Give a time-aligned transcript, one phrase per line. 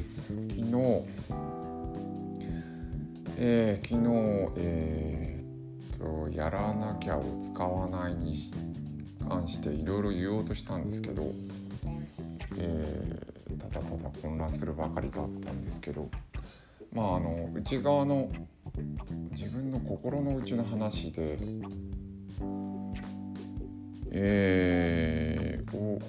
[0.00, 0.22] です。
[0.22, 1.04] 昨日
[3.42, 8.34] えー、昨日えー、っとやらなきゃを使わないに
[9.28, 11.34] 関していろいろ言おうとしたんですけど、
[12.56, 16.08] えー、ただただ混乱するばかりだったんですけど
[16.94, 18.30] まああの内側の
[19.32, 21.36] 自分の心の内の話で
[24.12, 26.00] えー、を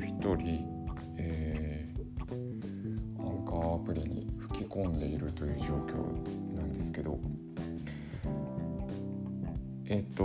[0.00, 0.66] 一人、
[1.16, 1.55] えー、
[2.30, 7.18] アンカーアプリに吹き込んでいるという状況なんですけど。
[9.88, 10.24] えっと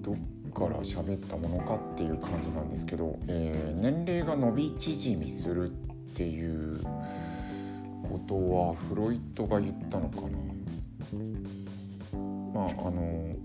[0.00, 0.16] どっ
[0.54, 5.74] から喋ったものかっていう感じなんですけど、えー、年齢が伸び縮みするっ
[6.14, 10.28] ていうことはフロイトが言ったのかな。
[12.54, 13.36] まああの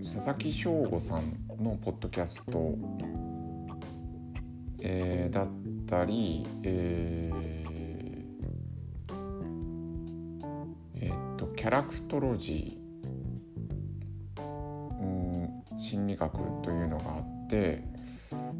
[0.00, 1.22] 佐々木翔吾さん
[1.62, 2.74] のポッドキャスト、
[4.84, 5.48] えー、だっ
[5.86, 7.42] たり、えー
[10.96, 14.42] えー、っとキャラクトロジー、
[15.00, 17.84] うん、心理学というのがあって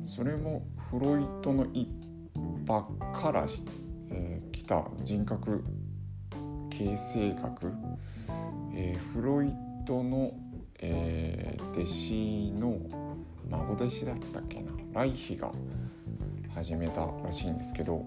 [0.05, 1.89] それもフロイトの一
[2.37, 3.47] 派から、
[4.11, 5.65] えー、来た人格
[6.71, 7.73] 形成学、
[8.75, 9.53] えー、フロイ
[9.85, 10.33] トの
[10.85, 12.77] えー、弟子の
[13.49, 15.53] 孫弟子だったっけなライヒが
[16.55, 18.05] 始めたらしいんですけど、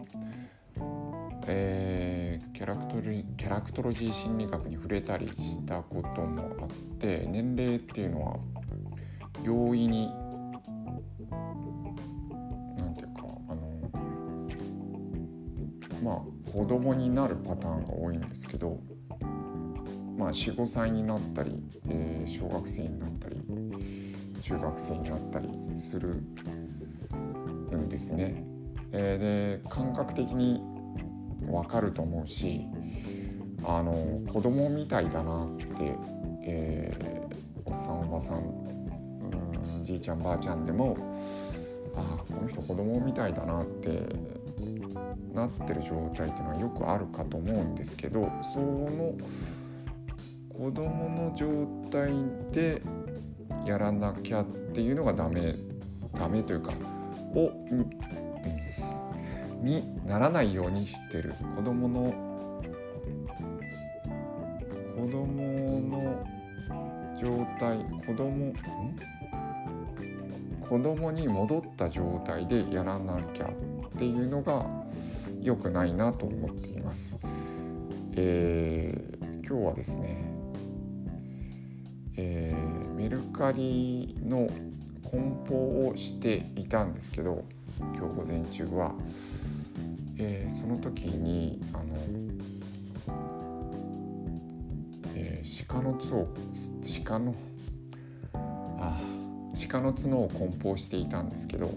[1.47, 6.67] えー、キャラクトキャラクトロジー心理学に触れたりしたこともあっ
[6.99, 8.37] て年齢っていうのは
[9.43, 10.11] 容易に
[12.77, 13.89] 何ていうかあの
[16.03, 18.79] まあ子供になるパターンが多いんですけど
[20.17, 23.35] まあ、45歳になったり、えー、小学生になったり
[24.41, 26.23] 中学生になったりする
[27.75, 28.43] んですね。
[28.91, 30.61] えー、で感覚的に
[31.41, 32.61] 分かると思うし
[33.63, 35.95] あの子供みたいだなって、
[36.43, 40.97] えー、おっさんおばさんうんじいちゃんばあちゃんでも
[41.95, 44.01] あこの人子供みたいだなって
[45.33, 49.13] なってる状態っていうのはよくあるかと思うんですけどその
[50.49, 51.47] 子供の状
[51.91, 52.13] 態
[52.51, 52.81] で
[53.65, 55.55] やらなきゃっていうのがダメ
[56.13, 56.73] ダメというか
[57.35, 57.51] を、う、
[59.63, 61.33] にならないようにしてる。
[61.55, 62.13] 子供の
[64.95, 66.25] 子供の
[67.19, 68.53] 状態子供
[70.69, 73.51] 子供に戻った状態でやらなきゃっ
[73.97, 74.65] ていうのが
[75.41, 77.19] 良くないなと思っています。
[78.15, 80.35] えー、今日はですね
[82.17, 84.47] えー、メルカリの
[85.15, 87.45] 梱包をしていたんですけど
[87.79, 88.93] 今日午前中は、
[90.17, 91.83] えー、その時にあの、
[95.15, 96.33] えー、鹿の角を
[97.05, 97.35] 鹿の
[98.33, 98.99] あ
[99.69, 101.71] 鹿の角を梱包していたんですけど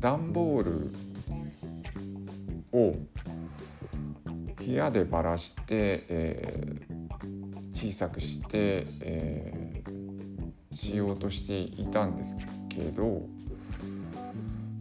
[0.00, 0.92] 段ボール
[2.72, 2.96] を
[4.56, 9.62] 部屋でばらして、えー、小さくして、えー
[10.72, 12.36] しようとしていたんです
[12.74, 13.22] けど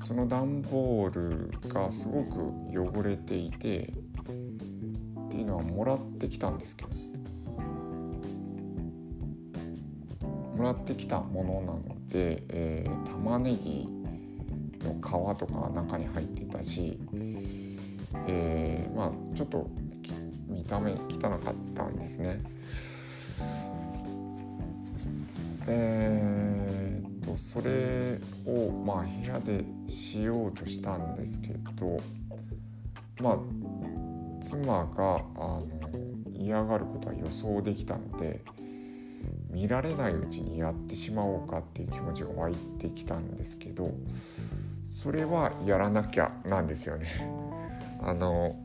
[0.04, 2.40] その段ボールがすごく
[2.74, 3.94] 汚れていて
[5.28, 6.90] っていうのはもらってきたんですけど
[10.58, 13.88] もらってきたものなので、えー、玉ねぎ
[14.84, 17.00] の皮とか中に入ってたし、
[18.28, 19.68] えー、まあちょっと
[20.48, 22.38] 見た目汚かったんですね。
[25.68, 26.51] えー、
[27.52, 32.00] それをまあ部屋でしようとしたんですけど
[33.20, 33.38] まあ
[34.40, 35.66] 妻があの
[36.34, 38.40] 嫌がることは予想できたので
[39.50, 43.92] 見られないうちにやってしまおうかっていう気持ちが湧いてきたんですけど
[44.86, 47.08] それはやらなきゃなんですよね。
[48.02, 48.56] あの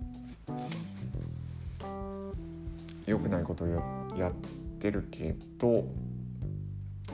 [3.05, 3.69] 良くないことを
[4.17, 4.33] やっ
[4.79, 5.85] てるけど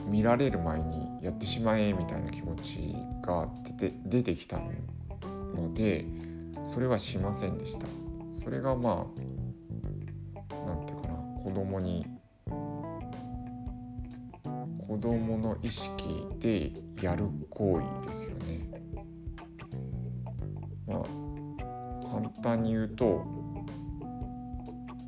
[0.05, 4.59] 見られる前にやってしまえみたいな気持ちが出て出てきた
[5.55, 6.05] ので
[6.63, 7.87] それはしませんでした。
[8.31, 11.13] それがまあなんていうかな
[11.43, 12.05] 子供に
[14.43, 16.71] 子供の意識で
[17.01, 18.69] やる行為ですよね。
[20.87, 20.99] まあ
[22.09, 23.25] 簡単に言うと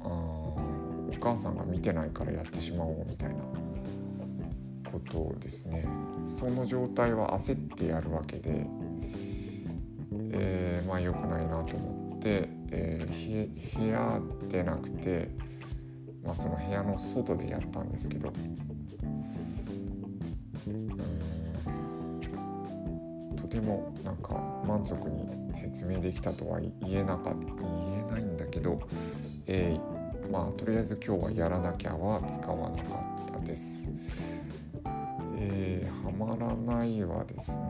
[0.01, 3.64] あお母さんが見てないからやってしまおうみたいな。
[4.95, 5.85] ことですね
[6.23, 8.65] その状態は焦ってやるわけで
[10.37, 15.29] えー、まあ良くないなと思って、えー、部屋でなくて、
[16.23, 18.31] まあ、その部屋の外でやったんですけど
[23.35, 24.33] とてもなんか
[24.65, 28.81] 満足に説明できたとは言えなか言えないんだけど、
[29.47, 32.99] えー、まあとりあえず今日はやらなきゃは使わなか
[33.29, 33.89] ったです。
[35.47, 37.61] えー、はまらないはですね。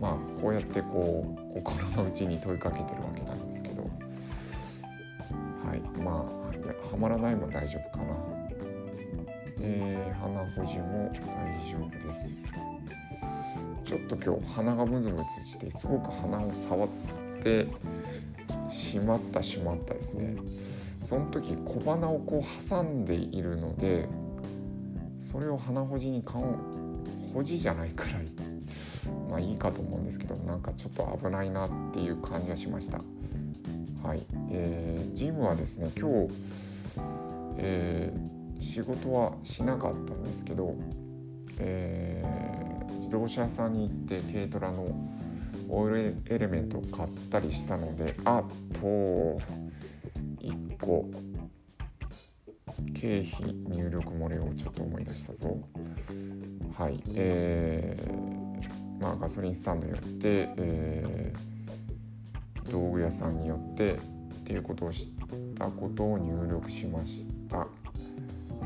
[0.00, 3.82] まあこうやってこう心の内に問いかけてるわけなんですけど。
[3.82, 8.14] はいまあいやはまらないも大丈夫かな。
[9.60, 11.20] えー、鼻保持も大
[11.70, 12.48] 丈夫です。
[13.84, 16.88] ちょっと今日鼻がムズムズしてすごく鼻を触っ
[17.42, 17.66] て
[18.68, 20.34] しまったしまったですね。
[21.02, 24.08] その時小鼻をこう挟んでいるので
[25.18, 26.56] それを鼻ほじに顔
[27.34, 28.28] ほじじゃないくらい
[29.28, 33.00] まあいいかと思うんですけどなんかちょっと危ないなっていう感じがしました。
[34.06, 36.34] はい、えー、ジムはですね今日、
[37.58, 40.76] えー、仕事はしなかったんですけど、
[41.58, 44.86] えー、自動車屋さんに行って軽トラの
[45.68, 48.42] オイルエレメントを買ったりしたのであ
[48.74, 49.40] と
[50.42, 51.10] 1個。
[52.94, 55.58] 経費入力漏れをちょっと思い出したぞ。
[56.76, 57.02] はい。
[57.14, 63.98] えー、まあガソリンスタンドによって、えー、道具屋さんによってっ
[64.44, 65.10] ていうことをし
[65.56, 67.66] たことを入力しました。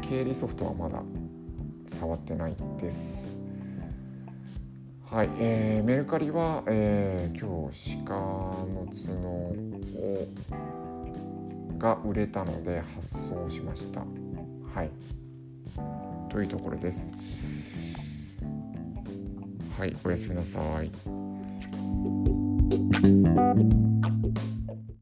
[0.02, 1.02] 経理ソフトはまだ
[1.87, 3.34] 触ってないです。
[5.11, 9.56] はい、えー、メルカリは、えー、今日鹿の角を
[11.78, 14.00] が売れたので発送しました。
[14.75, 14.90] はい。
[16.31, 17.12] というところです。
[19.78, 20.90] はいおやすみなさい。